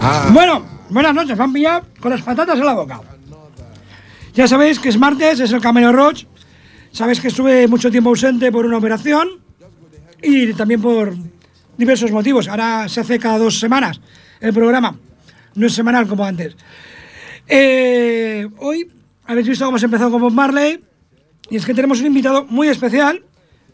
[0.00, 0.30] Ah.
[0.32, 3.00] Bueno, buenas noches, me han pillado con las patatas en la boca.
[4.34, 6.26] Ya sabéis que es martes, es el Camino Roche.
[6.90, 9.28] Sabéis que estuve mucho tiempo ausente por una operación
[10.22, 11.14] y también por
[11.76, 12.48] diversos motivos.
[12.48, 14.00] Ahora se hace cada dos semanas
[14.40, 14.96] el programa,
[15.54, 16.56] no es semanal como antes.
[17.46, 18.90] Eh, hoy
[19.26, 20.82] habéis visto cómo se empezó con Bob Marley
[21.48, 23.22] y es que tenemos un invitado muy especial,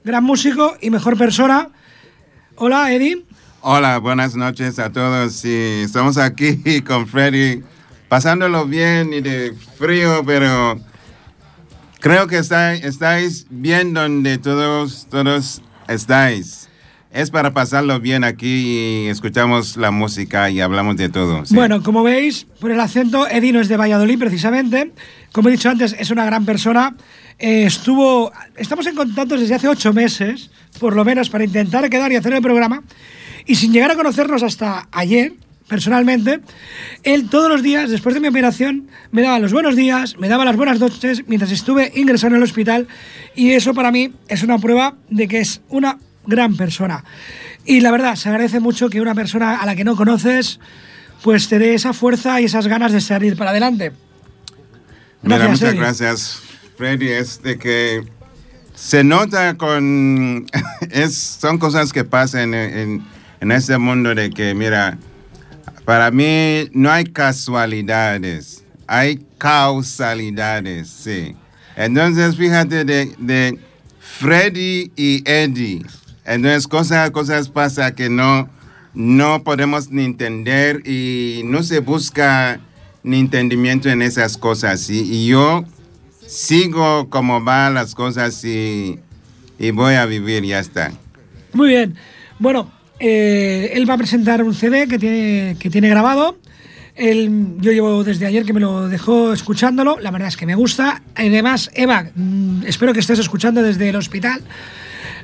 [0.05, 1.71] gran músico y mejor persona
[2.61, 3.25] Hola, Eddie.
[3.61, 5.33] Hola, buenas noches a todos.
[5.33, 7.63] Sí, estamos aquí con Freddy,
[8.09, 10.81] pasándolo bien y de frío, pero
[12.01, 16.69] creo que está, estáis bien donde todos, todos estáis.
[17.11, 21.47] Es para pasarlo bien aquí y escuchamos la música y hablamos de todo.
[21.47, 21.55] sí.
[21.55, 24.93] Bueno, como veis, por el acento, Eddie no es de Valladolid precisamente.
[25.33, 26.97] Como he dicho antes, es una gran persona.
[27.39, 30.51] Eh, estuvo, estamos en contacto desde hace ocho meses,
[30.81, 32.83] por lo menos, para intentar quedar y hacer el programa.
[33.47, 35.35] Y sin llegar a conocernos hasta ayer,
[35.69, 36.41] personalmente,
[37.05, 40.45] él todos los días, después de mi operación, me daba los buenos días, me daba
[40.45, 42.89] las buenas noches mientras estuve ingresado en el hospital.
[43.37, 47.05] Y eso para mí es una prueba de que es una gran persona.
[47.65, 50.59] Y la verdad, se agradece mucho que una persona a la que no conoces,
[51.23, 53.93] pues te dé esa fuerza y esas ganas de salir para adelante.
[55.23, 56.43] Mira, muchas gracias,
[56.79, 57.09] Freddy.
[57.09, 58.05] Es de que
[58.75, 60.47] se nota con.
[60.91, 63.05] es, son cosas que pasan en,
[63.41, 64.97] en, este mundo de que, mira,
[65.85, 71.35] para mí no hay casualidades, hay causalidades, sí.
[71.77, 73.59] Entonces, fíjate de, de
[73.99, 75.85] Freddy y Eddie.
[76.25, 78.49] Entonces, cosas, cosas pasan que no,
[78.95, 82.61] no podemos ni entender y no se busca
[83.03, 84.81] ni entendimiento en esas cosas.
[84.81, 85.09] ¿sí?
[85.09, 85.65] Y yo
[86.29, 89.01] sigo como van las cosas y,
[89.59, 90.93] y voy a vivir, ya está.
[91.53, 91.97] Muy bien.
[92.39, 92.71] Bueno,
[93.01, 96.39] eh, él va a presentar un CD que tiene, que tiene grabado.
[96.97, 99.99] Yo llevo desde ayer que me lo dejó escuchándolo.
[100.01, 101.03] La verdad es que me gusta.
[101.15, 104.43] Además, Eva, mm, espero que estés escuchando desde el hospital.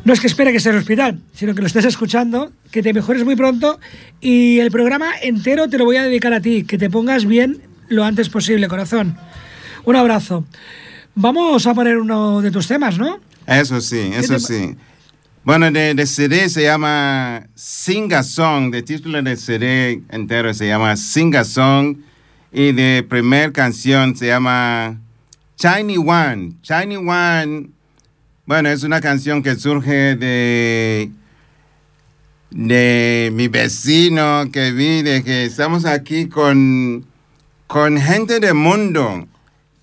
[0.04, 2.82] No es que espere que estés en el hospital, sino que lo estés escuchando, que
[2.82, 3.80] te mejores muy pronto
[4.20, 7.62] y el programa entero te lo voy a dedicar a ti, que te pongas bien
[7.88, 9.16] lo antes posible, corazón.
[9.84, 10.44] Un abrazo.
[11.16, 13.20] Vamos a poner uno de tus temas, ¿no?
[13.46, 14.75] Eso sí, eso sí.
[15.44, 20.66] Bueno, de, de CD se llama Sing a Song, de título del CD entero se
[20.66, 21.99] llama Sing a Song
[22.50, 24.99] y de primer canción se llama
[25.58, 26.55] Shiny One.
[26.62, 27.69] Shiny One,
[28.46, 31.11] bueno, es una canción que surge de,
[32.50, 37.05] de mi vecino que vi, de que estamos aquí con,
[37.66, 39.28] con gente del mundo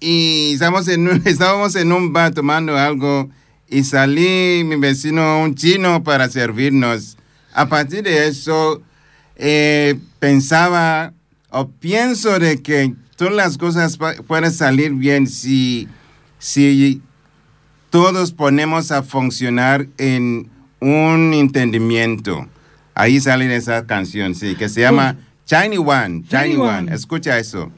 [0.01, 3.29] y estamos en un, estábamos en un bar tomando algo
[3.69, 7.17] y salí mi vecino un chino para servirnos.
[7.53, 8.81] A partir de eso
[9.37, 11.13] eh, pensaba
[11.49, 15.87] o pienso de que todas las cosas pueden salir bien si,
[16.39, 17.01] si
[17.89, 20.49] todos ponemos a funcionar en
[20.79, 22.47] un entendimiento.
[22.95, 26.23] Ahí sale esa canción, sí, que se llama Shiny One.
[26.29, 26.55] Shiny.
[26.55, 26.93] One.
[26.93, 27.71] Escucha eso.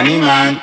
[0.00, 0.56] Johnny man,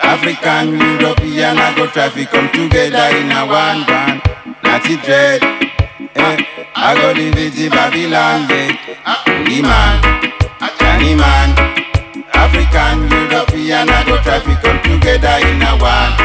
[0.00, 4.22] African, European, I go traffic come together in a one van.
[4.62, 5.42] Natty dread,
[6.16, 6.36] eh,
[6.74, 8.72] I go live in Babylon, eh.
[9.60, 10.00] Man,
[10.80, 11.52] Johnny man,
[12.32, 16.16] African, European, I go traffic come together in a one.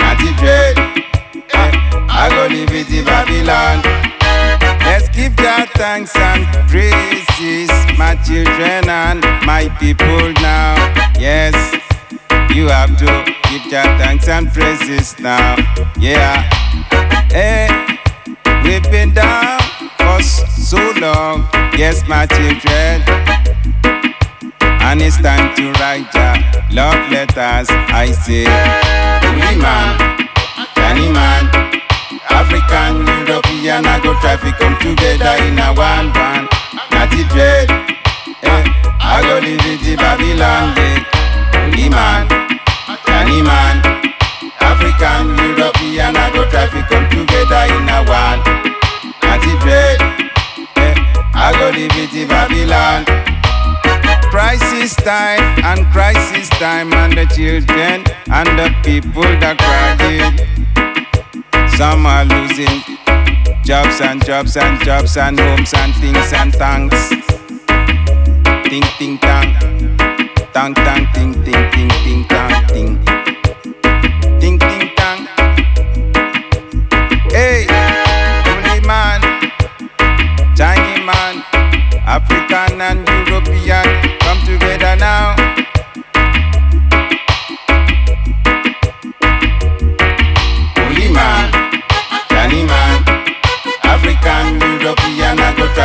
[0.00, 0.78] Natty dread,
[1.52, 1.70] eh,
[2.08, 3.82] I go live in Babylon.
[4.88, 7.68] Let's give God thanks and praises,
[7.98, 10.74] my children and my people now.
[11.18, 11.54] Yes,
[12.54, 15.56] you have to give God thanks and praises now.
[15.98, 16.42] Yeah,
[17.28, 17.68] hey,
[18.64, 19.58] we've been down
[19.98, 21.48] for so long.
[21.76, 23.02] Yes, my children.
[24.80, 26.36] And it's time to write ya
[26.72, 27.68] love letters.
[27.92, 28.44] I say,
[29.58, 29.98] man,
[30.76, 31.50] Johnny man.
[32.30, 36.48] African, European, I go traffic come together in a one van.
[36.98, 37.70] Natty dread,
[38.42, 38.62] eh,
[38.98, 40.98] I go it in Babylon, eh.
[41.54, 42.26] Holy man.
[44.58, 48.42] African, European, I go traffic come together in a one.
[49.22, 50.00] Natty dread,
[50.74, 50.94] eh,
[51.34, 53.06] I go it in Babylon.
[54.32, 60.34] Crisis time and crisis time and the children and the people that crying.
[61.76, 62.82] Some are losing
[63.68, 67.10] jobs and jobs and jobs and homes and things and tanks.
[68.64, 69.52] Ting ting tang,
[70.54, 71.37] tang tang ting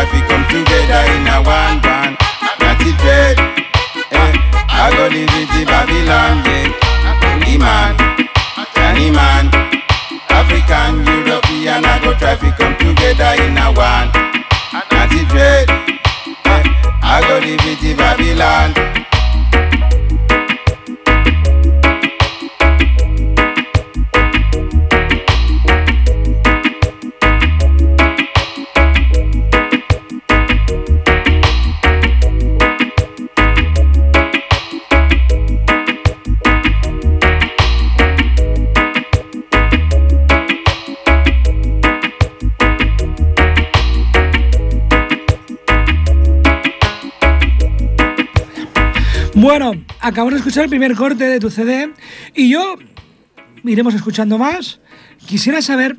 [0.03, 2.17] life we come together in a one band.
[2.60, 3.03] Not it.
[3.03, 3.36] Eh.
[4.75, 6.83] I go live in the Babylon, yeah.
[8.93, 9.50] Iman,
[10.29, 14.12] African, European, I go try we come together in a one.
[49.43, 51.91] Bueno, acabamos de escuchar el primer corte de tu CD
[52.33, 52.77] y yo
[53.65, 54.79] iremos escuchando más.
[55.25, 55.97] Quisiera saber,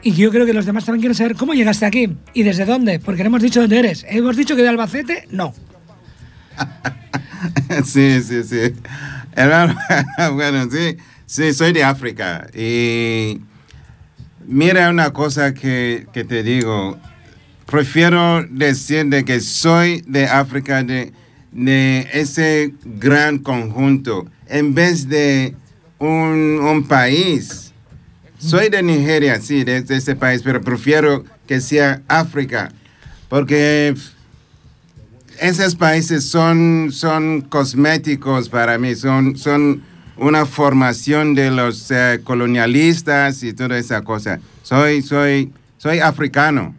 [0.00, 3.00] y yo creo que los demás también quieren saber, cómo llegaste aquí y desde dónde,
[3.00, 4.06] porque no hemos dicho dónde eres.
[4.08, 5.26] ¿Hemos dicho que de Albacete?
[5.32, 5.52] No.
[7.84, 8.72] sí, sí, sí.
[10.32, 10.96] Bueno, sí,
[11.26, 12.46] sí, soy de África.
[12.54, 13.40] Y
[14.46, 16.96] mira una cosa que, que te digo.
[17.66, 21.12] Prefiero decir de que soy de África, de,
[21.54, 25.54] de ese gran conjunto, en vez de
[25.98, 27.72] un, un país.
[28.38, 32.70] Soy de Nigeria, sí, de, ese país, pero prefiero que sea África,
[33.28, 33.94] porque
[35.40, 39.82] esos países son, son cosméticos para mí, son, son
[40.16, 44.40] una formación de los eh, colonialistas y toda esa cosa.
[44.62, 46.74] Soy, soy, soy africano.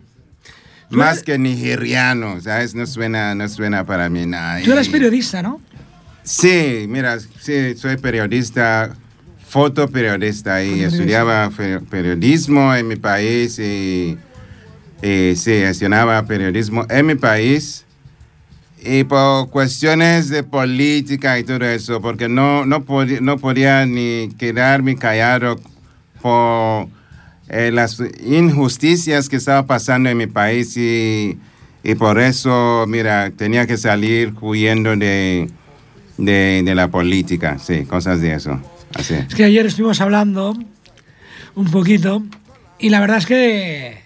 [0.95, 2.73] Más eres- que nigeriano, ¿sabes?
[2.75, 4.61] No suena, no suena para mí nada.
[4.63, 5.61] Tú eres periodista, ¿no?
[6.23, 8.95] Sí, mira, sí, soy periodista,
[9.47, 11.49] fotoperiodista y estudiaba
[11.89, 14.17] periodismo en mi país y,
[15.03, 17.85] y sí, estudiaba periodismo en mi país
[18.83, 22.83] y por cuestiones de política y todo eso, porque no, no,
[23.21, 25.59] no podía ni quedarme callado
[26.21, 26.87] por
[27.49, 31.37] eh, las injusticias que estaba pasando en mi país y,
[31.83, 35.49] y por eso, mira, tenía que salir huyendo de,
[36.17, 38.59] de, de la política, sí, cosas de eso.
[38.93, 39.13] Así.
[39.13, 40.57] Es que ayer estuvimos hablando
[41.55, 42.23] un poquito
[42.79, 43.97] y la verdad es que,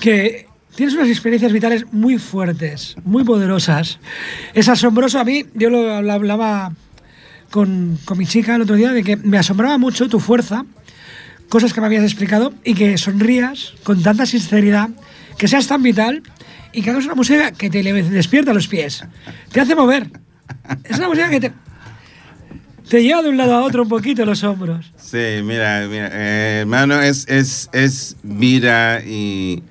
[0.00, 3.98] que tienes unas experiencias vitales muy fuertes, muy poderosas.
[4.54, 5.18] Es asombroso.
[5.18, 6.72] A mí, yo lo, lo hablaba
[7.50, 10.64] con, con mi chica el otro día, de que me asombraba mucho tu fuerza,
[11.52, 14.88] cosas que me habías explicado, y que sonrías con tanta sinceridad,
[15.36, 16.22] que seas tan vital
[16.72, 19.04] y que hagas una música que te despierta los pies,
[19.52, 20.08] te hace mover.
[20.84, 21.52] Es una música que te,
[22.88, 24.94] te lleva de un lado a otro un poquito los hombros.
[24.96, 29.62] Sí, mira, mira, eh, hermano, es, es, es vida y,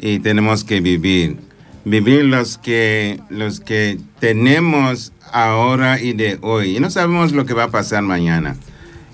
[0.00, 1.36] y tenemos que vivir.
[1.84, 6.78] Vivir los que, los que tenemos ahora y de hoy.
[6.78, 8.56] Y no sabemos lo que va a pasar mañana.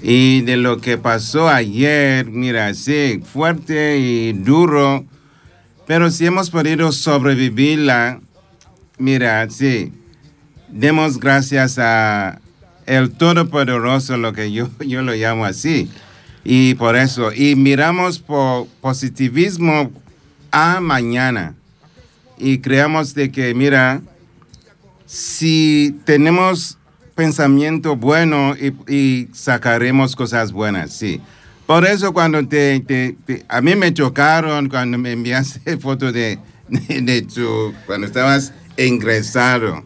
[0.06, 5.02] Y de lo que pasó ayer, mira, sí, fuerte y duro,
[5.86, 8.20] pero si hemos podido sobrevivirla,
[8.98, 9.94] mira, sí,
[10.68, 12.38] demos gracias a
[12.84, 15.88] el Todopoderoso, lo que yo, yo lo llamo así.
[16.44, 19.90] Y por eso, y miramos por positivismo
[20.50, 21.54] a mañana.
[22.36, 24.02] Y creamos de que, mira,
[25.06, 26.76] si tenemos
[27.14, 28.54] pensamiento bueno
[28.88, 31.20] y, sacaremos cosas buenas, sí.
[31.66, 33.16] Por eso cuando te, te-
[33.48, 39.84] a mí me chocaron cuando me enviaste foto de, de, de tu, cuando estabas ingresado.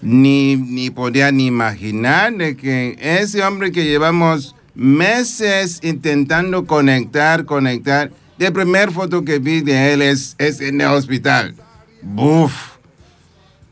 [0.00, 8.12] Ni, ni podía ni imaginar de que ese hombre que llevamos meses intentando conectar, conectar,
[8.38, 11.56] la primera foto que vi de él es, es en el hospital.
[12.00, 12.77] Buf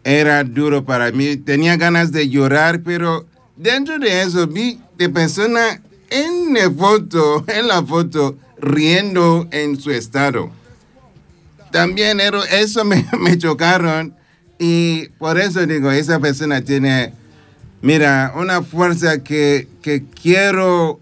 [0.06, 1.36] era duro para mí.
[1.36, 7.66] Tenía ganas de llorar, pero dentro de eso vi de persona en la foto, en
[7.66, 10.50] la foto, riendo en su estado.
[11.72, 12.20] También
[12.50, 13.04] eso me,
[13.36, 14.14] chocaron
[14.60, 17.12] y por eso digo, esa persona tiene,
[17.82, 21.00] mira, una fuerza que, que quiero,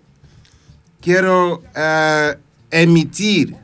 [1.02, 2.36] quiero ah,
[2.70, 3.54] emitir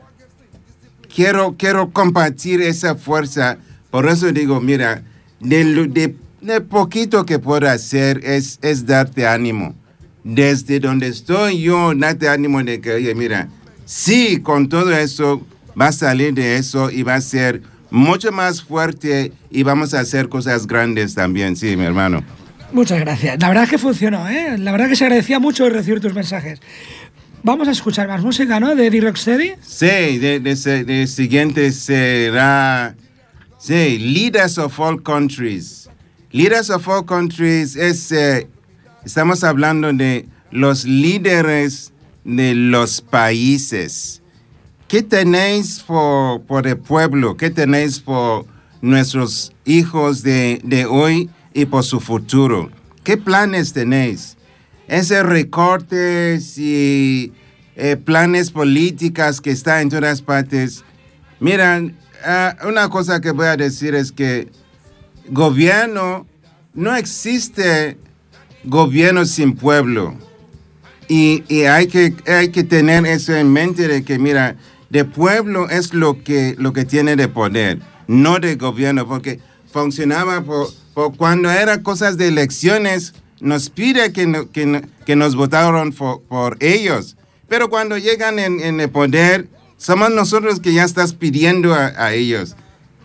[1.15, 3.59] quiero, quiero compartir esa fuerza.
[3.91, 5.03] Por eso digo, mira,
[5.41, 9.75] de, lo- de, de poquito que puedo hacer es, es darte ánimo.
[10.23, 13.49] Desde donde estoy yo, darte ánimo de que, oye, mira,
[13.87, 15.45] sí, con todo eso,
[15.81, 20.01] va a salir de eso y va a ser mucho más fuerte y vamos a
[20.01, 22.23] hacer cosas grandes también, sí, mi hermano.
[22.73, 23.37] Muchas gracias.
[23.41, 24.57] La verdad es que funcionó, ¿eh?
[24.59, 26.61] La verdad que se agradecía mucho recibir tus mensajes.
[27.43, 28.77] Vamos a escuchar más música, ¿no?
[28.77, 29.55] De Eddie Rocksteady.
[29.63, 32.95] Sí, de, de, de siguiente será,
[33.61, 35.89] sí, Leaders of All Countries.
[36.33, 38.49] Leaders of All Countries es, eh,
[39.05, 41.93] estamos hablando de los líderes
[42.25, 44.21] de los países.
[44.91, 47.37] ¿qué tenéis por, por el pueblo?
[47.37, 48.45] ¿Qué tenéis por
[48.83, 52.73] nuestros hijos de, de hoy y por su futuro?
[53.05, 54.37] ¿Qué planes tenéis?
[54.89, 57.33] Ese recortes y
[57.77, 60.83] eh, planes políticas que están en todas partes.
[61.39, 64.49] Miran, ah, una cosa que voy a decir es que
[65.29, 66.27] gobierno,
[66.75, 67.97] no existe
[68.65, 70.15] gobierno sin pueblo.
[71.09, 74.57] Y, y hay, que, hay que tener eso en mente de que, mira,
[74.91, 79.41] de pueblo es lo que, lo que tiene de poder, no de gobierno, porque
[79.73, 85.93] funcionaba por, por cuando eran cosas de elecciones, nos pide que, que, que nos votaron
[85.93, 87.17] por, por ellos.
[87.49, 89.49] Pero cuando llegan en, en el poder,
[89.81, 92.55] somos nosotros que ya estás pidiendo a, a ellos.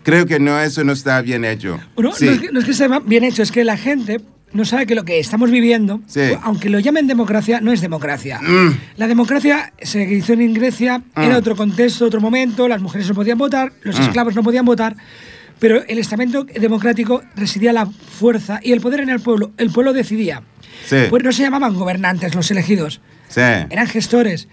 [0.02, 1.80] Creo que no, eso no está bien hecho.
[1.96, 2.26] No, Sí.
[2.26, 4.20] no es que, no es que esté bien hecho, es que la gente
[4.52, 6.20] no sabe que lo que estamos viviendo, Sí.
[6.42, 8.40] aunque lo llamen democracia, no es democracia.
[8.42, 8.78] Mm.
[8.98, 13.38] La democracia se hizo en Grecia, era otro contexto, otro momento, las mujeres no podían
[13.38, 14.02] votar, los Mm.
[14.02, 14.96] esclavos no podían votar,
[15.58, 19.52] pero el estamento democrático residía la fuerza y el poder en el pueblo.
[19.56, 20.42] El pueblo decidía.
[20.86, 20.96] Sí.
[21.08, 23.40] Pues no se llamaban gobernantes los elegidos, Sí.
[23.40, 24.46] eran gestores,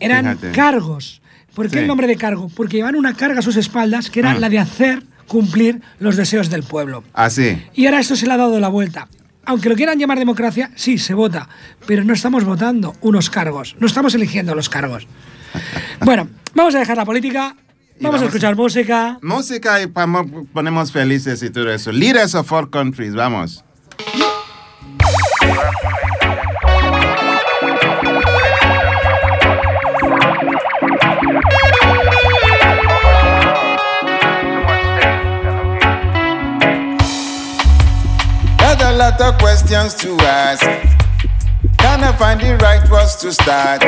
[0.00, 0.52] eran Fíjate.
[0.52, 1.20] cargos.
[1.54, 1.78] ¿Por qué Sí.
[1.78, 2.50] el nombre de cargo?
[2.54, 4.40] Porque llevaban una carga a sus espaldas que era Mm.
[4.40, 7.02] la de hacer cumplir los deseos del pueblo.
[7.12, 7.62] Así.
[7.74, 9.08] Y ahora esto se le ha dado la vuelta.
[9.46, 11.48] Aunque lo quieran llamar democracia, sí, se vota,
[11.86, 15.06] pero no estamos votando unos cargos, no estamos eligiendo los cargos.
[16.04, 17.54] Bueno, vamos a dejar la política,
[17.98, 19.18] Y vamos, a vamos- escuchar música.
[19.22, 21.92] Música y ponemos felices y todo eso.
[21.92, 23.62] Leaders of four countries, vamos.
[39.18, 40.62] Lot of questions to ask.
[41.78, 43.84] Can I find the right words to start?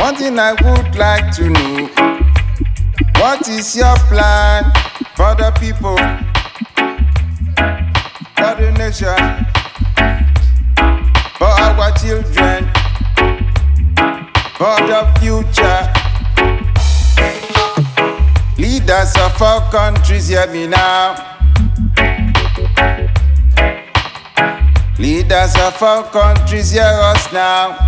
[0.00, 1.88] One thing I would like to know.
[3.20, 4.64] What is your plan
[5.14, 5.96] for the people,
[8.34, 9.20] for the nation,
[11.36, 12.66] for our children,
[14.56, 15.82] for the future?
[18.58, 21.39] Leaders of our countries, hear me now.
[25.30, 27.78] Leaders of our countries, hear us now.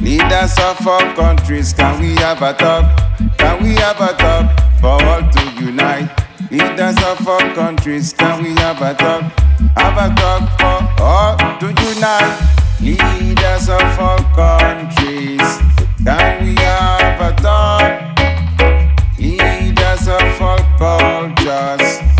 [0.00, 2.86] Leaders of our countries, can we have a talk?
[3.36, 4.48] Can we have a talk
[4.80, 6.08] for all to unite?
[6.50, 9.24] Leaders of our countries, can we have a talk?
[9.76, 12.40] Have a talk for all to unite.
[12.80, 15.60] Leaders of our countries,
[16.02, 18.18] can we have a talk?
[19.18, 22.11] Leaders of all cultures,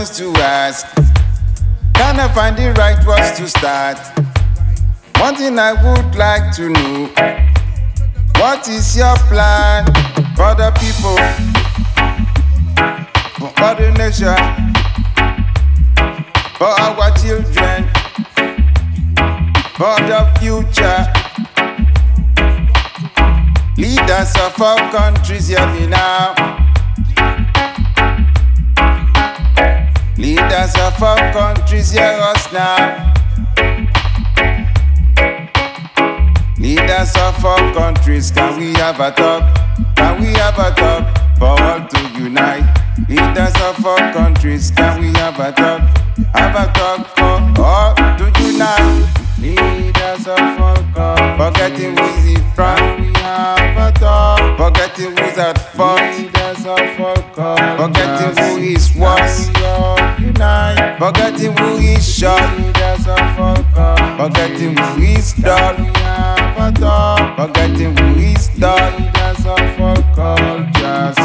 [0.00, 0.86] questions to ask.
[1.94, 3.98] Can I find the right words to start?
[5.18, 7.10] One thing I would like to know.
[8.40, 9.84] What is your plan
[10.36, 11.16] for the people,
[13.58, 14.40] for the nation,
[16.56, 17.84] for our children,
[19.76, 21.00] for the future?
[23.76, 26.59] Leaders of our countries, hear me now.
[30.78, 33.12] Of our countries, hear us now.
[36.58, 39.42] Leaders of our countries, can we have a talk?
[39.96, 42.64] Can we have a talk for all to unite?
[43.08, 45.82] Leaders of our countries, can we have a talk?
[46.34, 49.29] Have a talk for all to unite.
[49.40, 50.76] Leaders of our
[51.38, 53.00] forgetting who's in front.
[53.00, 54.58] We have a talk?
[54.58, 55.98] Forgetting who's at fault.
[55.98, 57.16] Leaders of our
[57.78, 59.48] forgetting who is worse.
[60.20, 60.98] Unite.
[60.98, 62.42] Forgetting who is short.
[62.58, 65.74] Leaders of our forgetting who is dull.
[65.78, 67.36] We have at all.
[67.36, 68.90] Forgetting who is dull.
[68.98, 71.16] Leaders of our cultures,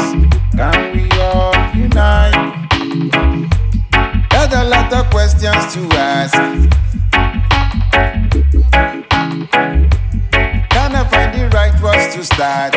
[0.56, 2.32] can we all unite?
[4.30, 6.85] Got a lot of questions to ask.
[12.16, 12.74] to start.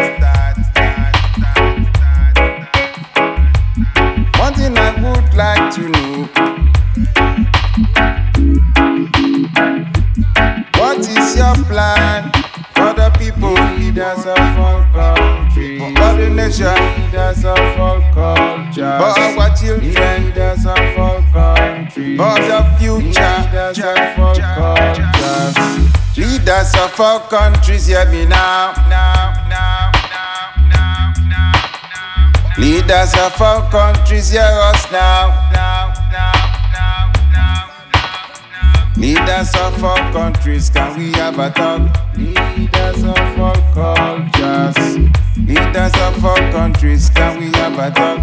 [4.38, 6.28] One thing I would like to know.
[10.78, 12.32] What is your plan
[12.76, 16.76] for the people, leaders of all countries, for the nation,
[17.06, 23.80] leaders of all cultures, for our children, leaders of all countries, for the future, leaders
[23.80, 25.90] of all cultures.
[26.18, 28.74] Leaders of all countries, hear me now.
[28.90, 29.29] now.
[32.70, 35.30] Leaders of all countries, hear us now.
[35.52, 36.32] Now, now,
[36.72, 38.14] now, now, now,
[38.54, 38.94] now.
[38.96, 41.90] Leaders of all countries, can we have a talk?
[42.16, 45.00] Leaders of all cultures.
[45.36, 48.20] Leaders of all countries, can we have a talk?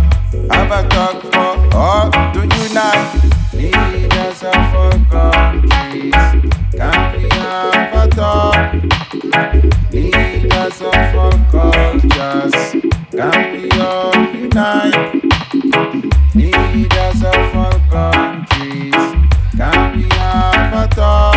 [0.53, 3.15] Have a talk for all to unite.
[3.53, 6.15] Leaders of all countries,
[6.71, 8.73] can we have a talk?
[9.91, 12.77] Leaders of all cultures,
[13.11, 14.97] can we all unite?
[16.35, 18.95] Leaders of all countries,
[19.57, 21.37] can we have a talk?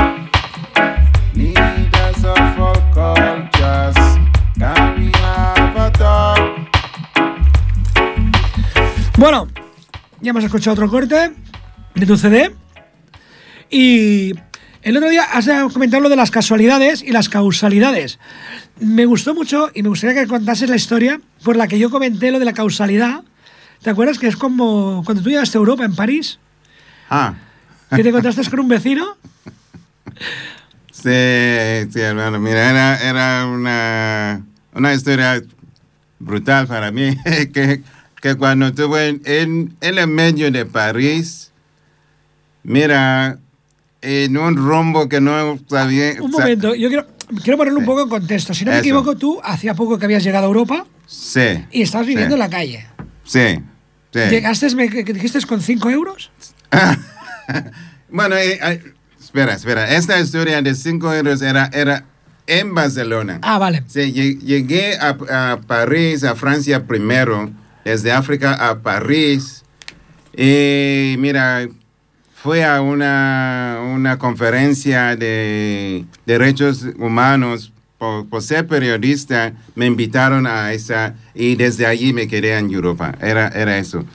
[1.35, 3.97] Leaders of all cultures,
[4.57, 5.49] can we have?
[9.17, 9.47] Bueno,
[10.21, 11.31] ya hemos escuchado otro corte
[11.93, 12.55] de tu CD.
[13.69, 14.33] Y
[14.81, 18.19] el otro día has comentado lo de las casualidades y las causalidades.
[18.79, 22.31] Me gustó mucho y me gustaría que contases la historia por la que yo comenté
[22.31, 23.23] lo de la causalidad.
[23.81, 26.39] ¿Te acuerdas que es como cuando tú llegaste a Europa, en París,
[27.09, 27.33] Ah,
[27.95, 29.17] que te encontraste con un vecino?
[30.91, 32.39] sí, sí, hermano.
[32.39, 35.41] Mira, era, era una, una historia
[36.19, 37.15] brutal para mí.
[37.53, 37.81] que,
[38.21, 41.51] que cuando estuve en, en, en el medio de París,
[42.63, 43.39] mira,
[44.01, 46.13] en un rumbo que no sabía.
[46.21, 47.07] Un momento, yo quiero,
[47.43, 48.53] quiero ponerlo un poco en contexto.
[48.53, 48.81] Si no me Eso.
[48.85, 51.65] equivoco, tú hacía poco que habías llegado a Europa Sí.
[51.71, 52.85] y estabas viviendo sí, en la calle.
[53.23, 53.59] Sí.
[54.13, 54.19] sí.
[54.29, 56.31] ¿Llegaste, me, dijiste, con 5 euros?
[58.11, 59.95] Bueno, eh, eh, espera, espera.
[59.95, 62.05] Esta historia de cinco euros era, era
[62.47, 63.39] en Barcelona.
[63.43, 63.83] Ah, vale.
[63.87, 67.51] Sí, lle- llegué a, a París, a Francia primero,
[67.85, 69.63] desde África a París.
[70.35, 71.67] Y mira,
[72.41, 77.73] fui a una, una conferencia de derechos humanos.
[77.97, 83.13] Por, por ser periodista, me invitaron a esa y desde allí me quedé en Europa.
[83.19, 84.05] Era, era eso.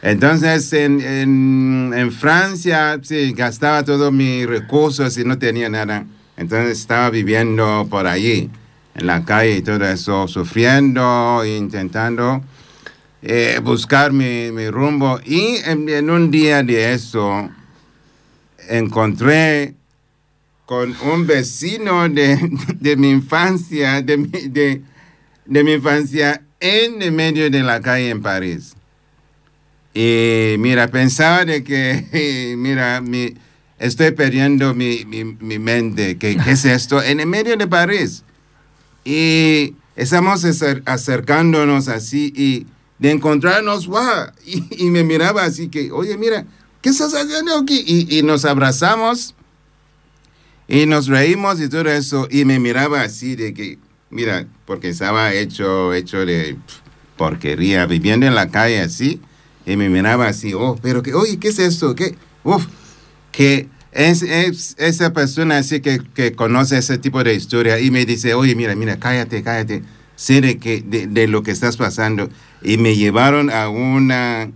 [0.00, 6.06] Entonces, en, en, Francia, sí, gastaba todos mis recursos y no tenía nada.
[6.38, 8.48] Entonces, estaba viviendo por allí,
[8.94, 12.42] en la calle y todo eso, sufriendo, intentando
[13.20, 15.20] eh, buscar mi, mi rumbo.
[15.22, 17.50] Y en un día de eso,
[18.68, 19.74] encontré
[20.66, 22.38] con un vecino de,
[22.78, 24.82] de mi infancia, de mi, de,
[25.46, 28.74] de mi infancia, en el medio de la calle en París.
[29.94, 33.34] Y mira, pensaba de que, mira, mi,
[33.78, 36.16] estoy perdiendo mi, mi, mi mente.
[36.18, 37.02] ¿Qué, ¿Qué es esto?
[37.02, 38.22] En el medio de París.
[39.04, 42.66] Y estamos acer- acercándonos así y
[42.98, 44.30] de encontrarnos, ¡guau!
[44.44, 46.44] Y, y me miraba así que, oye, mira,
[46.82, 47.84] ¿qué estás haciendo aquí?
[47.86, 49.34] Y, nos abrazamos
[50.66, 52.28] y nos reímos y todo eso.
[52.30, 53.78] Y me miraba así de que,
[54.10, 56.56] mira, porque estaba hecho, hecho de
[57.16, 59.20] porquería, viviendo en la calle así.
[59.66, 61.94] Y me miraba así, oh, pero que, oye, ¿qué es esto?
[61.94, 62.16] ¿Qué?
[62.42, 62.66] Uf,
[63.32, 64.22] que es
[64.78, 68.74] esa persona así que, que conoce ese tipo de historia y me dice, oye, mira,
[68.74, 69.82] mira, cállate, cállate,
[70.16, 72.30] sé de, que, de, de lo que estás pasando.
[72.62, 74.50] Y me llevaron a una,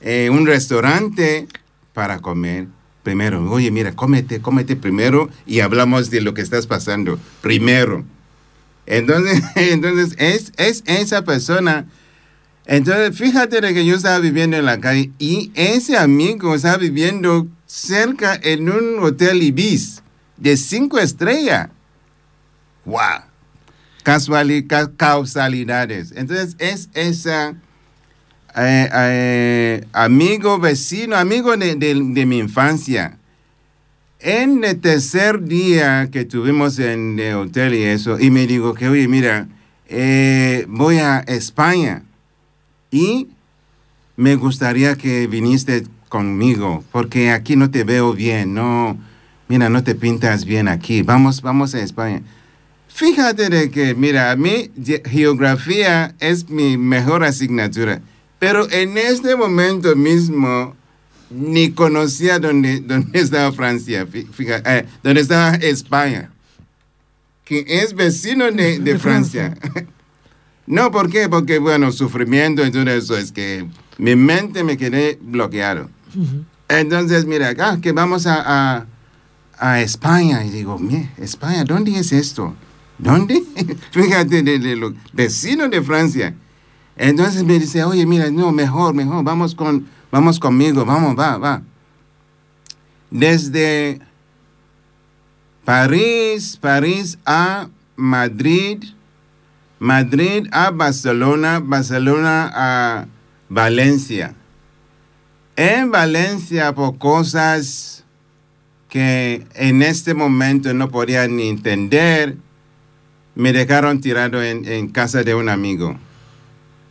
[0.00, 1.46] eh, un restaurante
[1.92, 2.66] para comer.
[3.02, 7.18] Primero, oye, mira, cómete, cómete primero y hablamos de lo que estás pasando.
[7.40, 8.04] Primero.
[8.86, 11.86] Entonces, entonces es, es esa persona.
[12.66, 17.46] Entonces, fíjate de que yo estaba viviendo en la calle y ese amigo estaba viviendo
[17.66, 20.02] cerca en un hotel Ibis
[20.36, 21.68] de cinco estrellas.
[22.84, 23.22] ¡Wow!
[24.04, 26.12] Casuali- ca- causalidades.
[26.16, 27.54] Entonces, es esa
[28.56, 33.18] eh, eh, amigo, vecino, amigo de, de- de mi infancia.
[34.20, 38.88] En el tercer día que tuvimos en el hotel y eso, y me digo que,
[38.88, 39.46] oye, mira,
[39.88, 42.02] eh, voy a España
[42.90, 43.28] y
[44.16, 48.96] me gustaría que viniste conmigo, porque aquí no te veo bien, no,
[49.48, 52.22] mira, no te pintas bien aquí, vamos, vamos a España.
[52.88, 58.00] Fíjate de que, mira, a mí ge- geografía es mi mejor asignatura,
[58.38, 60.74] pero en este momento mismo
[61.30, 66.30] ni conocía dónde, dónde estaba Francia, fí- fíjate, eh, dónde estaba España,
[67.44, 69.56] que es vecino de, de De Francia.
[70.66, 71.28] no, ¿por qué?
[71.28, 73.66] Porque, bueno, sufrimiento y todo eso, es que
[73.98, 75.90] mi mente me quedé bloqueado.
[76.68, 78.42] Entonces, mira, acá que vamos a,
[78.78, 78.86] a,
[79.58, 80.44] a España.
[80.44, 82.54] Y digo, "Mie, España, ¿dónde es esto?
[82.98, 83.42] ¿Dónde?
[83.92, 86.34] Fíjate, de, de los vecinos de Francia.
[86.96, 91.62] Entonces me dice, oye, mira, no, mejor, mejor, vamos, con, vamos conmigo, vamos, va, va.
[93.10, 94.00] Desde
[95.64, 98.82] París, París a Madrid,
[99.78, 103.06] Madrid a Barcelona, Barcelona a
[103.50, 104.34] Valencia.
[105.54, 108.04] En Valencia por cosas
[108.88, 112.36] que en este momento no podía ni entender,
[113.34, 115.98] me dejaron tirado en, en casa de un amigo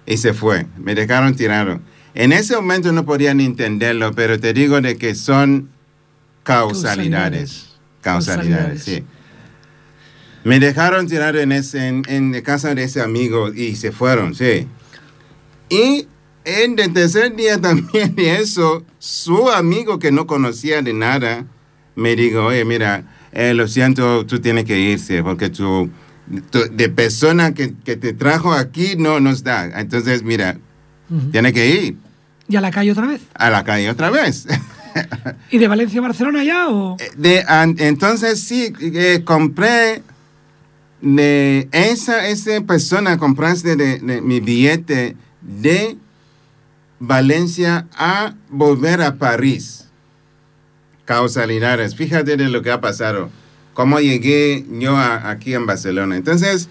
[0.06, 0.66] y se fue.
[0.78, 1.80] Me dejaron tirado.
[2.14, 5.70] En ese momento no podía ni entenderlo, pero te digo de que son
[6.44, 7.76] causalidades.
[8.02, 9.04] Causalidades, sí.
[10.44, 14.68] Me dejaron tirado en, ese, en, en casa de ese amigo y se fueron, sí.
[15.70, 16.08] Y
[16.46, 21.46] en el tercer día también de eso, su amigo que no conocía de nada,
[21.96, 25.90] me dijo, oye, mira, eh, lo siento, tú tienes que irse porque tú-
[26.28, 29.80] de persona que, que te trajo aquí no nos da.
[29.80, 30.58] Entonces, mira,
[31.32, 31.98] tiene que ir
[32.48, 33.22] ¿Y a la calle otra vez?
[33.34, 34.48] a la calle otra vez.
[35.52, 36.96] ¿Y de Valencia a Barcelona ya o...?
[37.18, 40.02] De, an- entonces sí, eh, compré
[41.02, 45.98] de esa, esa persona, compraste de, de mi billete de
[47.00, 49.88] Valencia a volver a París.
[51.06, 51.96] Causalidades.
[51.96, 53.30] Fíjate de lo que ha pasado.
[53.76, 56.16] Cómo llegué yo aquí en Barcelona.
[56.16, 56.70] Entonces,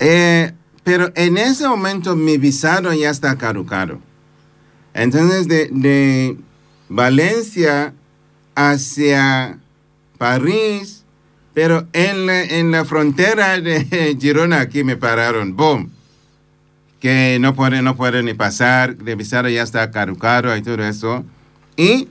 [0.00, 4.00] eh, pero en ese momento mi visado ya está caducado.
[4.94, 6.36] Entonces, de, de
[6.88, 7.94] Valencia
[8.56, 9.60] hacia
[10.18, 11.04] París,
[11.54, 15.92] pero en la, en la frontera de Girona aquí me pararon, boom,
[16.98, 21.24] que no puede, no puede ni pasar, de visado ya está caducado y todo eso.
[21.76, 22.08] Y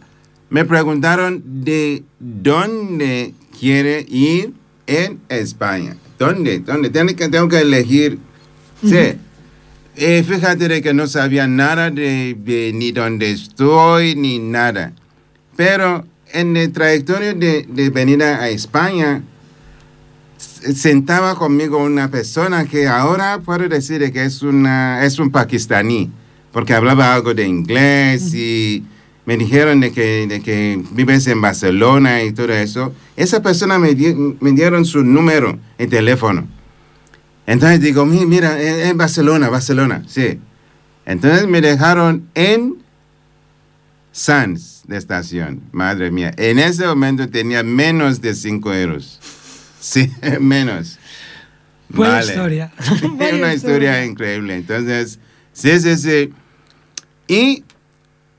[0.49, 4.53] me preguntaron de dónde quiere ir
[4.87, 5.95] en España.
[6.17, 6.59] ¿Dónde?
[6.59, 6.89] ¿Dónde?
[6.89, 8.17] Tengo que, tengo que elegir.
[8.83, 9.13] Sí.
[9.95, 14.93] Eh, fíjate de que no sabía nada de, de ni dónde estoy ni nada.
[15.55, 19.21] Pero en el trayectoria de, de venir a, España,
[20.37, 26.09] sentaba conmigo una persona que ahora puedo decir de que es, una, es un pakistaní,
[26.51, 28.83] porque hablaba algo de inglés y
[29.31, 32.93] me dijeron de que, de que vives en Barcelona y todo eso.
[33.15, 36.45] Esa persona me, di- me dieron su número de teléfono.
[37.47, 40.37] Entonces digo, "Mi- mira, en, en Barcelona, Barcelona, sí.
[41.05, 42.75] Entonces me dejaron en
[44.11, 45.61] Sanz de estación.
[45.71, 49.17] Madre mía, en ese momento tenía menos de 5 euros.
[49.79, 50.99] Sí, menos.
[51.87, 52.25] Buena Vale.
[52.33, 52.71] historia.
[52.79, 54.55] Es Vaya una historia increíble.
[54.57, 55.19] Entonces,
[55.53, 56.33] sí, sí, sí.
[57.29, 57.63] Y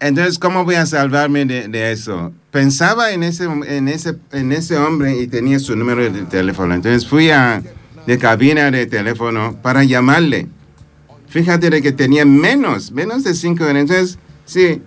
[0.02, 2.32] entonces, ¿cómo voy a salvarme de, de eso?
[2.50, 6.74] Pensaba en ese, en, ese, en ese hombre y tenía su número de teléfono.
[6.74, 7.62] Entonces fui a
[8.06, 10.48] de cabina de teléfono para llamarle.
[11.28, 13.66] Fíjate de que tenía menos, menos de cinco.
[13.66, 14.82] Entonces, sí,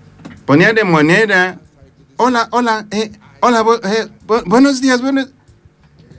[0.45, 1.59] ponía de moneda.
[2.17, 5.29] Hola, hola, eh, hola, eh, bu- buenos días, buenos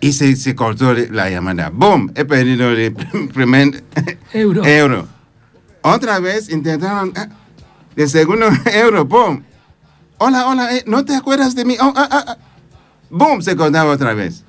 [0.00, 1.70] Y se, se cortó la llamada.
[1.70, 2.10] ¡Boom!
[2.16, 2.92] He perdido el
[3.34, 3.84] primer
[4.32, 4.64] Euro.
[4.66, 5.06] euro.
[5.82, 7.12] Otra vez intentaron
[7.96, 9.04] el segundo euro.
[9.04, 9.42] ¡Boom!
[10.18, 11.76] Hola, hola, eh, ¿no te acuerdas de mí?
[11.80, 12.36] Oh, ah, ah, ah.
[13.10, 13.42] ¡Boom!
[13.42, 14.44] Se cortaba otra vez.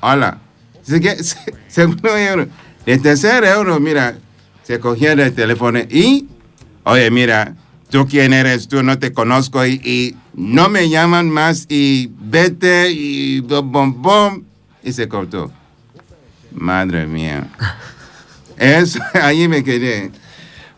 [0.00, 0.38] Hola.
[1.68, 2.46] Segundo euro.
[2.84, 4.16] El tercer euro, mira,
[4.62, 6.28] se cogía del teléfono y,
[6.84, 7.56] oye, mira,
[7.90, 12.90] tú quién eres, tú no te conozco y, y no me llaman más y vete
[12.92, 14.42] y bom, bom, bom.
[14.84, 15.50] Y se cortó.
[16.52, 17.48] Madre mía.
[18.56, 20.12] Eso, ahí me quedé.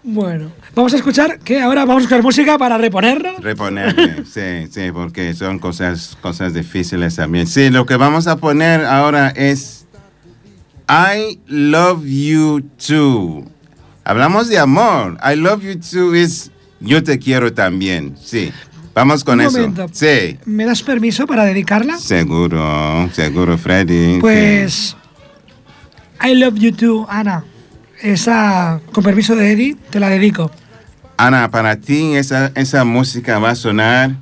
[0.03, 3.43] Bueno, vamos a escuchar que ahora vamos a escuchar música para reponernos.
[3.43, 7.49] Reponerme, sí, sí, porque son cosas, cosas difíciles también.
[7.49, 9.87] Sí, lo que vamos a poner ahora es
[10.89, 13.45] I love you too.
[14.05, 15.19] Hablamos de amor.
[15.21, 18.15] I love you too es yo te quiero también.
[18.23, 18.53] Sí,
[18.95, 19.59] vamos con Un eso.
[19.59, 19.89] momento.
[19.91, 21.99] Sí, ¿Me das permiso para dedicarla?
[21.99, 24.21] seguro, seguro, Freddy.
[24.21, 24.97] Pues
[26.25, 27.45] I love you too, Ana.
[28.01, 30.53] Esa, con permiso de Eddie, te la dedico.
[31.19, 34.13] Ana, para ti esa, esa música va a sonar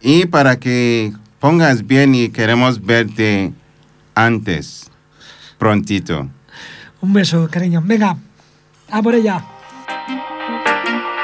[0.00, 3.52] y para que pongas bien y queremos verte
[4.14, 4.88] antes,
[5.58, 6.28] prontito.
[7.00, 7.82] Un beso, cariño.
[7.84, 8.16] Venga,
[8.88, 9.44] a por ella.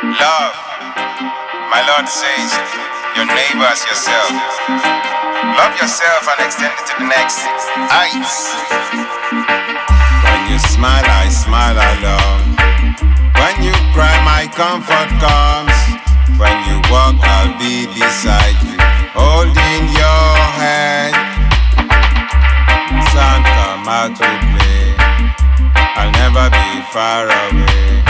[0.03, 0.57] Love,
[1.71, 2.53] my Lord says,
[3.15, 4.33] your neighbor as yourself.
[5.57, 7.47] Love yourself and extend it to the next
[7.89, 8.51] heights.
[10.25, 12.30] When you smile, I smile, I love.
[13.95, 15.77] cry, my comfort comes.
[16.39, 18.79] When you walk, I'll be beside you,
[19.13, 21.17] holding your hand.
[23.13, 24.97] Sun come out to play,
[26.01, 28.01] I'll never be far away.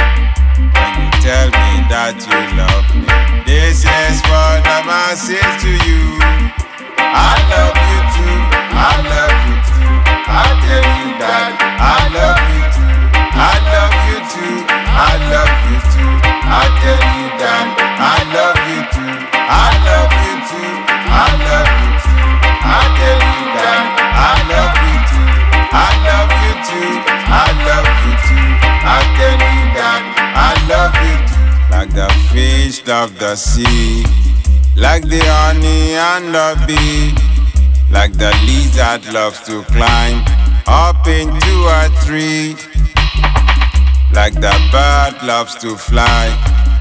[0.57, 3.11] When you tell me that you love me,
[3.51, 6.23] this is what I must say to you.
[7.03, 8.39] I love you too,
[8.71, 9.95] I love you too.
[10.31, 12.95] I tell you that I love you too,
[13.35, 14.80] I love you too.
[15.01, 16.13] I love you too.
[16.45, 19.17] I tell you, that I love you too.
[19.33, 20.73] I love you too.
[21.09, 22.21] I love you too.
[22.61, 25.29] I tell you, that I love you too.
[25.73, 26.93] I love you too.
[27.33, 28.49] I love you too.
[28.85, 30.03] I tell you, that
[30.37, 31.49] I love you too.
[31.73, 34.05] Like the fish love the sea,
[34.77, 37.17] like the honey and the bee,
[37.91, 40.25] like the lizard loves to climb
[40.67, 42.57] up into a tree.
[44.13, 46.29] Like the bird loves to fly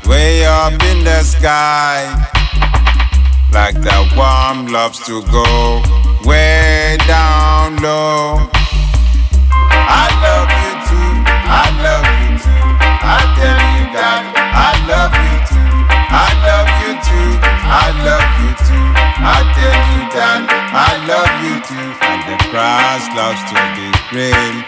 [0.06, 2.10] way up in the sky.
[3.54, 5.82] Like the worm loves to go
[6.26, 8.50] way down low.
[9.90, 11.12] I love you too,
[11.50, 12.66] I love you too.
[13.02, 15.70] I tell you that I love you too,
[16.10, 17.30] I love you too,
[17.66, 18.88] I love you too.
[19.22, 20.42] I tell you that
[20.74, 21.90] I love you too.
[22.10, 24.66] And the grass loves to be green,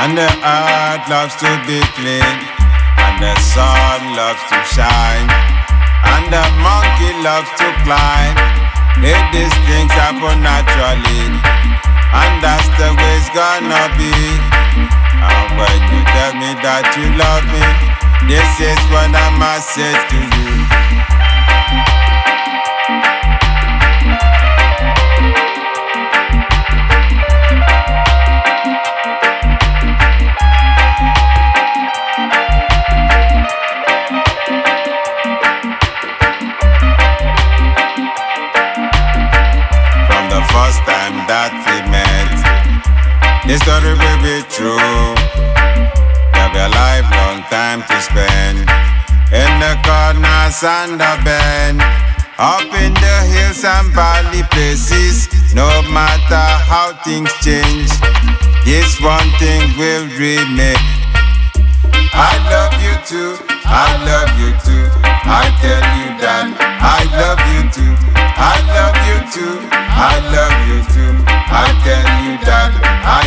[0.00, 2.36] and the earth loves to be clean,
[3.04, 5.28] and the sun loves to shine,
[6.16, 8.36] and the monkey loves to climb.
[9.04, 11.24] If these things happen naturally,
[12.16, 14.12] and that's the way it's gonna be.
[15.20, 17.64] And when you tell me that you love me,
[18.24, 21.29] this is what I must say to you.
[43.50, 44.78] The story will be true.
[46.54, 48.58] Be a lifelong time to spend
[49.34, 51.82] in the corners and the bend,
[52.38, 55.26] up in the hills and valley places.
[55.54, 57.90] No matter how things change,
[58.64, 60.78] this one thing will remain.
[62.14, 63.34] I love you too,
[63.66, 64.86] I love you too.
[65.26, 70.78] I tell you that I love you too, I love you too, I love you
[70.94, 71.40] too.
[71.50, 72.70] I tell you that
[73.02, 73.26] I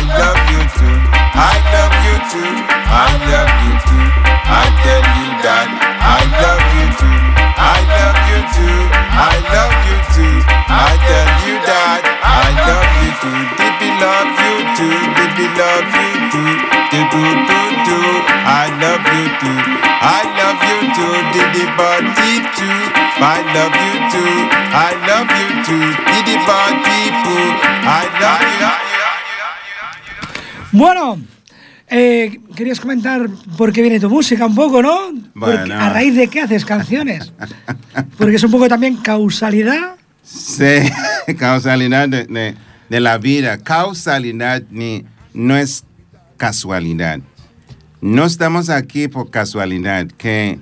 [2.34, 4.06] too, I love you too.
[4.42, 7.18] I tell you that I love you too,
[7.54, 8.78] I love you too,
[9.14, 10.34] I love you too.
[10.66, 16.10] I tell you that I love you too, Dibby love you too, Dibby love you
[16.34, 16.52] too,
[16.90, 17.98] do do do do.
[18.42, 19.58] I love you too,
[20.02, 22.78] I love you too, Diddy body too.
[23.22, 24.34] I love you too,
[24.74, 27.46] I love you too, Diddy body poo.
[27.86, 28.74] I love you.
[30.74, 31.18] Bueno,
[31.88, 35.12] eh, querías comentar por qué viene tu música un poco, ¿no?
[35.38, 35.72] Porque-.
[35.72, 37.32] ¿A raíz de qué haces canciones?
[38.18, 39.96] Porque es un poco también causalidad.
[40.22, 40.90] Sí,
[41.38, 42.54] causalidad de, de-
[42.88, 43.58] de la vida.
[43.58, 45.84] Causalidad ni, no es
[46.36, 47.20] casualidad.
[48.00, 50.06] No estamos aquí por casualidad.
[50.18, 50.58] Que,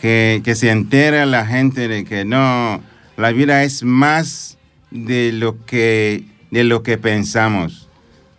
[0.00, 2.80] que, que se entere la gente de que no,
[3.16, 4.56] la vida es más
[4.92, 7.87] de lo que, de lo que pensamos.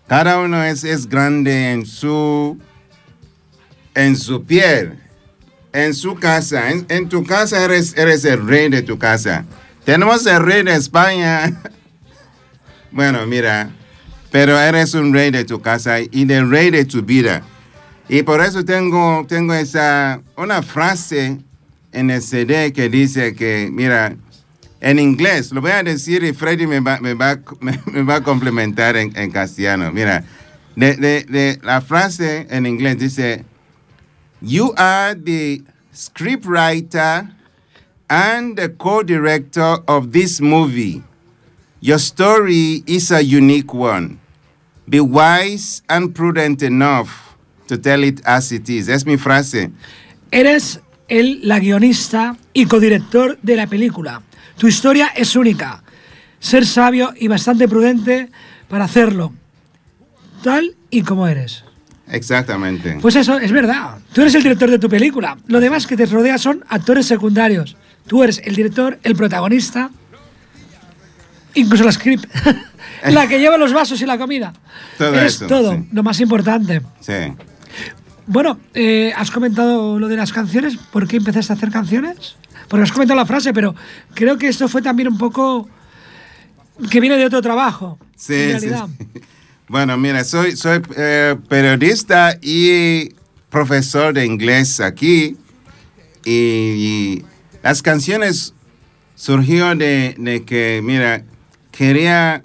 [0.10, 2.58] Cada uno es, es grande en su,
[3.94, 4.98] en su piel,
[5.72, 6.72] en su casa.
[6.72, 9.46] En, en tu casa eres, eres el rey de tu casa.
[9.86, 11.62] Tenemos el rey de España.
[12.92, 13.70] Bueno, mira,
[14.32, 17.44] pero eres un rey de tu casa y del rey de tu vida.
[18.08, 21.38] Y por eso tengo, tengo esa, una frase
[21.92, 24.16] en el CD que dice que, mira,
[24.82, 27.00] en inglés, lo voy a decir y Freddy me va,
[28.16, 29.92] a complementar en, castellano.
[29.92, 30.24] Mira,
[30.76, 33.46] de, la frase en inglés dice,
[34.42, 35.64] You are the
[35.94, 37.36] scriptwriter
[38.10, 41.04] and the co-director of this movie.
[41.82, 44.20] Your story is a unique one.
[44.88, 47.36] Be wise and prudent enough
[47.68, 48.88] to tell it as it is.
[48.90, 49.72] Es mi frase.
[50.32, 54.22] Eres el, guionista y codirector de la película.
[54.60, 55.82] Tu historia es única.
[56.40, 58.30] Ser sabio y bastante prudente
[58.68, 59.34] para hacerlo.
[60.44, 61.64] Tal y como eres.
[62.08, 62.98] Exactamente.
[63.02, 64.00] Pues eso, es verdad.
[64.12, 65.38] Tú eres el director de tu película.
[65.48, 67.78] Lo demás que te rodea son actores secundarios.
[68.06, 69.92] Tú eres el director, el protagonista,
[71.54, 72.26] incluso la script,
[73.06, 74.52] la que lleva los vasos y la comida.
[74.98, 75.88] Todo eres eso, todo, sí.
[75.94, 76.82] lo más importante.
[77.00, 77.34] sí.
[78.32, 80.78] Bueno, eh, has comentado lo de las canciones.
[80.78, 82.36] ¿Por qué empezaste a hacer canciones?
[82.70, 83.76] Porque has comentado la frase, pero
[84.14, 85.68] creo que esto fue también un poco
[86.90, 88.00] que viene de otro trabajo.
[88.16, 88.88] Sí, en sí, realidad.
[88.98, 89.22] sí.
[89.70, 93.14] Bueno, mira, soy, soy eh, periodista y
[93.52, 95.38] profesor de inglés aquí.
[96.26, 97.26] Y, y
[97.62, 98.56] las canciones
[99.14, 101.24] surgió de, de que, mira,
[101.72, 102.42] quería,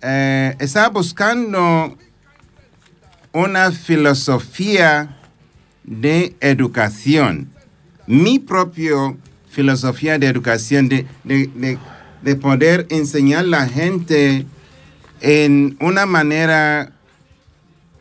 [0.00, 1.96] eh, estaba buscando
[3.32, 5.16] una filosofía
[5.84, 7.52] de educación,
[8.08, 9.14] mi propia
[9.52, 11.78] filosofía de educación, de, de- de
[12.22, 14.46] de poder enseñar a la gente
[15.20, 16.92] en una manera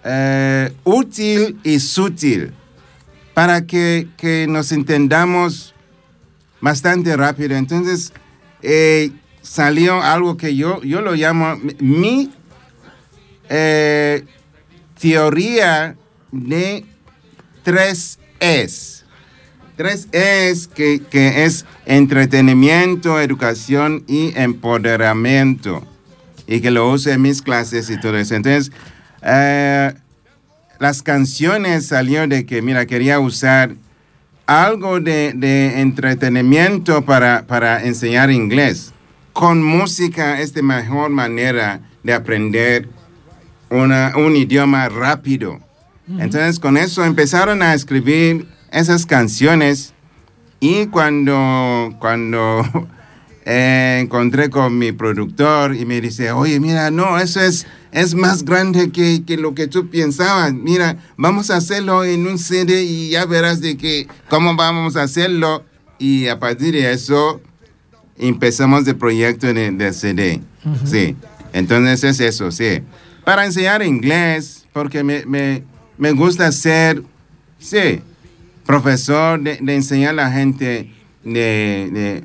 [0.04, 2.54] eh, útil y sutil
[3.34, 5.74] para que, que nos entendamos
[6.62, 7.56] bastante rápido.
[7.58, 8.14] Entonces,
[8.62, 9.10] eh,
[9.42, 12.32] salió algo que yo, yo lo llamo mi
[13.50, 14.24] eh,
[15.00, 15.96] teoría
[16.32, 16.86] de
[17.64, 19.01] tres es.
[19.82, 25.84] Tres es que, que es entretenimiento, educación y empoderamiento.
[26.46, 28.36] Y que lo uso en mis clases y todo eso.
[28.36, 28.72] Entonces,
[29.24, 29.92] eh,
[30.78, 33.74] las canciones salió de que, mira, quería usar
[34.46, 38.94] algo de, de entretenimiento para, para enseñar inglés.
[39.34, 42.88] Con música es de mejor manera de aprender
[43.72, 45.60] una, un idioma rápido.
[46.20, 49.94] Entonces con eso empezaron a escribir esas canciones
[50.60, 52.64] y cuando, cuando
[53.46, 58.46] eh, encontré con mi productor y me dice, oye, mira, no, eso es, es más
[58.46, 60.54] grande que, que lo que tú pensabas.
[60.54, 65.04] Mira, vamos a hacerlo en un CD y ya verás de que, cómo vamos a
[65.04, 65.66] hacerlo.
[65.98, 67.42] Y a partir de eso
[68.18, 70.42] empezamos el proyecto de, de CD.
[70.86, 71.16] Sí,
[71.54, 72.82] entonces es eso, sí.
[73.26, 75.64] Para enseñar inglés, porque me, me,
[75.98, 77.04] me gusta ser,
[77.60, 78.02] sí,
[78.66, 80.90] profesor de, de enseñar a la gente
[81.24, 82.24] de,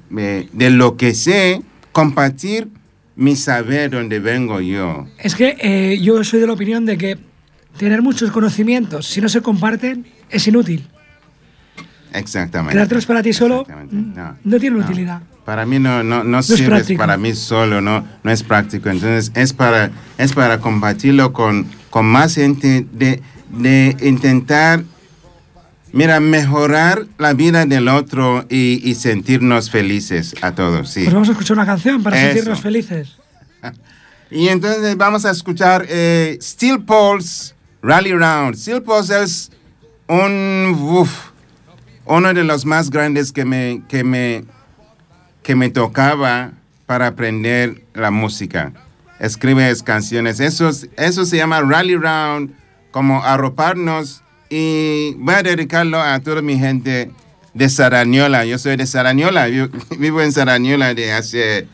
[0.53, 1.63] de, lo que sé,
[1.93, 2.69] compartir
[3.15, 5.07] mi saber donde vengo yo.
[5.19, 7.19] Es que eh, yo soy de la opinión de que
[7.79, 10.87] tener muchos conocimientos, si no se comparten, es inútil.
[12.13, 12.73] Exactamente.
[12.73, 14.85] Creártelos para ti solo mm, No, no, tiene no.
[14.85, 15.21] utilidad.
[15.45, 18.89] Para mí no, no, no, sirve para mí solo, no, no es práctico.
[18.89, 24.83] Entonces es para, es para compartirlo con, con más gente, de, de intentar,
[25.97, 31.01] mira, mejorar la vida del otro y, y sentirnos felices a todos, sí.
[31.03, 32.27] Pues vamos a escuchar una canción para Eso.
[32.27, 33.17] sentirnos felices.
[34.29, 38.57] Y entonces vamos a escuchar eh, Steel Pulse Rally Round.
[38.57, 39.53] Steel Pulse es
[40.09, 41.31] un, uf,
[42.07, 44.45] uno de los más grandes que me, que me,
[45.45, 46.51] que me tocaba
[46.87, 48.73] para aprender la música.
[49.21, 50.41] Escribe canciones.
[50.41, 52.51] Eso, es- eso se llama Rally Round,
[52.91, 54.25] como arroparnos.
[54.49, 57.11] Y voy a dedicarlo a toda mi gente
[57.55, 58.45] de Sarañola.
[58.45, 59.49] Yo soy de Sarañola.
[59.49, 59.69] Yo
[59.99, 61.67] vivo en Sarañola de hace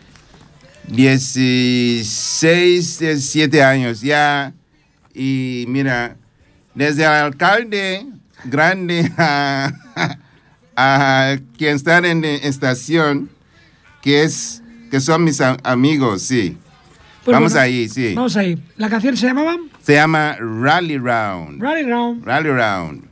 [0.89, 4.55] 16, 17 años ya.
[5.15, 6.17] Y mira,
[6.75, 8.07] desde el alcalde
[8.45, 9.73] grande a,
[10.77, 13.29] a quien está en la estación,
[14.01, 16.57] que, es, que son mis amigos, sí.
[17.25, 18.15] Pues Vamos bueno, ahí, sí.
[18.15, 18.61] Vamos ahí.
[18.77, 21.61] La canción se llamaba Se llama Rally Round.
[21.61, 22.25] Rally Round.
[22.25, 23.12] Rally Round.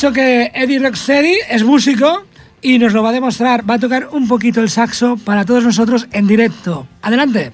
[0.00, 2.24] Dicho que Eddie Rocksteady es músico
[2.62, 3.68] y nos lo va a demostrar.
[3.68, 6.86] Va a tocar un poquito el saxo para todos nosotros en directo.
[7.02, 7.52] Adelante.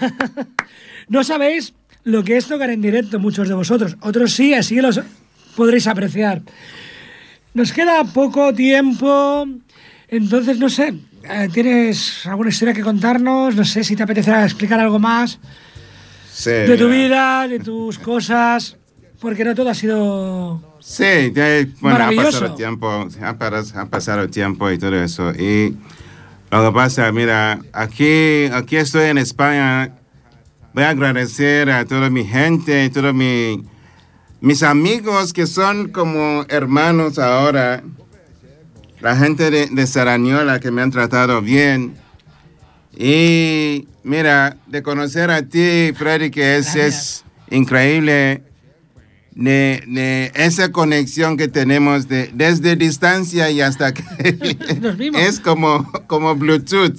[1.08, 1.74] no sabéis
[2.04, 3.96] lo que es tocar en directo muchos de vosotros.
[4.00, 5.00] Otros sí, así los
[5.56, 6.42] podréis apreciar.
[7.54, 9.46] Nos queda poco tiempo,
[10.08, 10.94] entonces no sé,
[11.28, 13.56] eh, ¿tienes alguna historia que contarnos?
[13.56, 15.38] No sé si te apetecerá explicar algo más
[16.32, 18.76] Sí, de tu vida, de tus cosas,
[19.20, 20.78] porque no todo ha sido...
[20.80, 21.30] Sí,
[21.80, 25.30] bueno, ha pasado tiempo, ha, pasado tiempo y todo eso.
[25.32, 25.76] Y
[26.50, 29.94] lo que pasa, mira, aquí, aquí estoy en España.
[30.72, 33.64] Voy a agradecer a toda mi gente, a todos mi,
[34.40, 37.82] mis amigos que son como hermanos ahora.
[39.00, 41.96] La gente de, de Sarañola que me han tratado bien.
[42.96, 48.42] Y mira, de conocer a ti, Freddy, que es, es increíble
[49.34, 54.02] de, de esa conexión que tenemos de, desde distancia y hasta que
[54.80, 55.20] Nos vimos.
[55.20, 56.98] es como, como Bluetooth.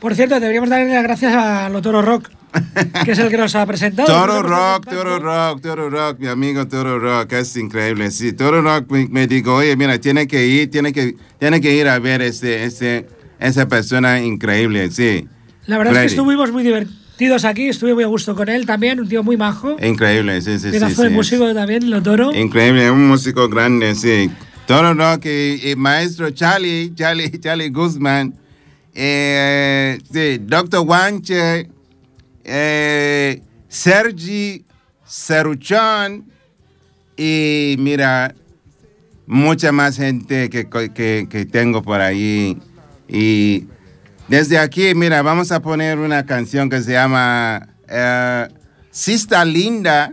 [0.00, 2.28] Por cierto, deberíamos darle las gracias a Lotoro Rock,
[3.04, 4.08] que es el que nos ha presentado.
[4.08, 4.84] Toro Rock.
[4.90, 8.10] Toro Rock, Toro Rock, mi amigo Toro Rock, es increíble.
[8.10, 11.74] Sí, Toro Rock me, me dijo, oye, mira, tiene que ir, tiene que, tiene que
[11.74, 13.06] ir a ver ese, ese,
[13.38, 15.28] esa persona increíble, sí.
[15.66, 16.08] La verdad es Freddy.
[16.08, 17.01] que estuvimos muy divertidos
[17.44, 19.76] aquí, estuve muy a gusto con él también, un tío muy majo.
[19.82, 20.70] Increíble, sí, sí, sí.
[20.70, 21.14] Pedazo de sí.
[21.14, 22.34] músico también, Lotoro.
[22.34, 24.30] Increíble, un músico grande, sí.
[24.66, 28.34] Toro Rock y, y maestro Charlie, Charlie, Charlie Guzmán,
[28.94, 30.80] eh, sí, Dr.
[30.80, 31.68] Wanche,
[32.44, 34.64] eh, Sergi
[35.06, 36.24] Ceruchón
[37.16, 38.34] y mira,
[39.26, 42.58] mucha más gente que, que, que tengo por ahí.
[43.08, 43.64] Y
[44.32, 48.48] desde aquí, mira, vamos a poner una canción que se llama eh,
[48.90, 50.12] Sista Linda.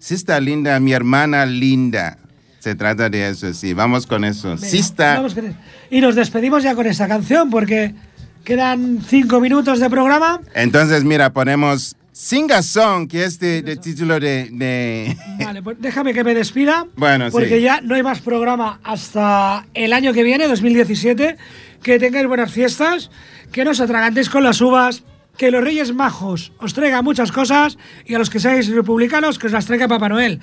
[0.00, 2.18] Sista Linda, mi hermana linda.
[2.58, 3.72] Se trata de eso, sí.
[3.72, 4.48] Vamos con eso.
[4.48, 5.14] Venga, Sista.
[5.14, 5.56] vamos con eso.
[5.90, 7.94] Y nos despedimos ya con esta canción porque
[8.42, 10.40] quedan cinco minutos de programa.
[10.52, 15.14] Entonces, mira, ponemos Sing a Song, que es de, de título de, de-
[15.44, 16.86] Vale, pues déjame que me despida.
[16.96, 17.60] Bueno, Porque sí.
[17.62, 21.36] ya no hay más programa hasta el año que viene, 2017.
[21.82, 23.10] Que tengáis buenas fiestas,
[23.52, 25.02] que no os atragantéis con las uvas,
[25.36, 29.48] que los Reyes Majos os traigan muchas cosas y a los que seáis republicanos que
[29.48, 30.40] os las traiga Papá Noel.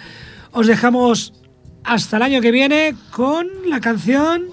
[0.51, 1.33] Os dejamos
[1.83, 4.45] hasta el año que viene con la canción.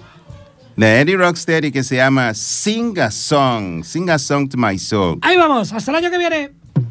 [0.75, 3.83] de Eddie Rocksteady que se llama Sing a Song.
[3.83, 5.19] Sing a Song to My Soul.
[5.21, 6.60] Ahí vamos, hasta el año que viene.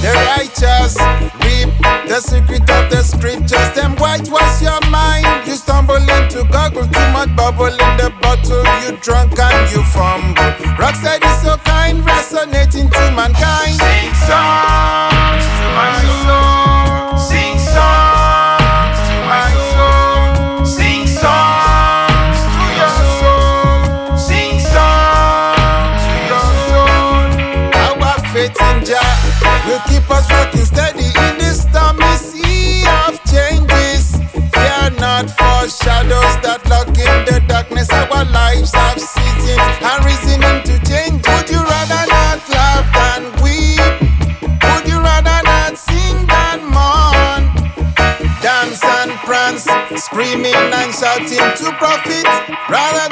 [0.00, 0.96] The righteous
[1.44, 1.70] reap
[2.08, 3.70] the secret of the scriptures.
[3.74, 5.46] Them whitewash your mind.
[5.46, 8.64] You stumble into goggle, too much bubble in the bottle.
[8.82, 10.50] You drunk and you fumble.
[10.78, 13.76] Rockside is so kind, resonating to mankind.
[13.76, 15.90] Sing songs to my
[16.26, 16.67] soul.
[35.58, 37.90] Not shadows that lurk in the darkness.
[37.90, 41.18] Our lives have seasons and reason to change.
[41.26, 43.94] Would you rather not laugh than weep?
[44.62, 47.42] Would you rather not sing than mourn?
[48.38, 49.66] Dance and prance,
[49.98, 52.28] screaming and shouting to profit
[52.70, 53.07] rather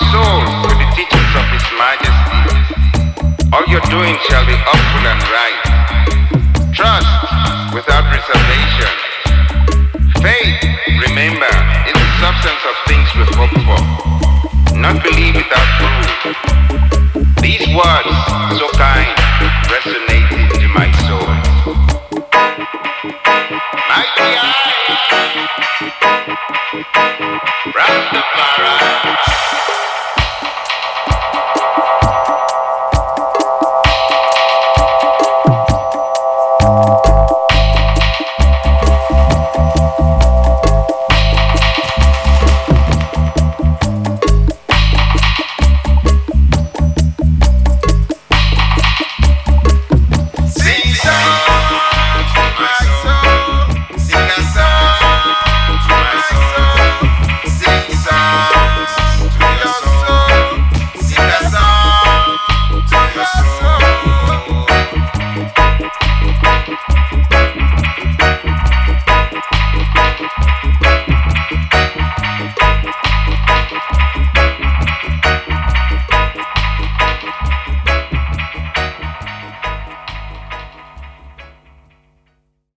[0.00, 2.40] your to the teachings of His Majesty.
[3.52, 5.60] All your doing shall be upward and right.
[6.72, 7.04] Trust
[7.74, 8.88] without reservation.
[10.24, 10.64] Faith,
[10.96, 11.52] remember,
[11.84, 13.80] is the substance of things we hope for.
[14.78, 16.08] Not believe without proof.
[17.42, 18.16] These words,
[18.56, 19.12] so kind,
[19.68, 21.28] resonated into my soul.
[23.88, 24.52] Mighty I,
[27.76, 28.51] Rastafari.